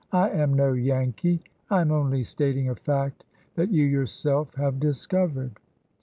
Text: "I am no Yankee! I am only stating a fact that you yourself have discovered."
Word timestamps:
"I 0.25 0.31
am 0.31 0.55
no 0.55 0.73
Yankee! 0.73 1.43
I 1.69 1.81
am 1.81 1.91
only 1.91 2.23
stating 2.23 2.67
a 2.67 2.75
fact 2.75 3.23
that 3.53 3.69
you 3.69 3.85
yourself 3.85 4.55
have 4.55 4.79
discovered." 4.79 5.51